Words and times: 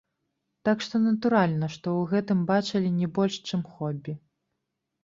Так 0.69 0.77
што 0.85 0.95
натуральна, 1.03 1.69
што 1.75 1.87
ў 1.99 2.09
гэтым 2.15 2.39
бачылі 2.51 2.89
не 2.99 3.07
больш 3.21 3.39
чым 3.47 3.61
хобі. 3.77 4.21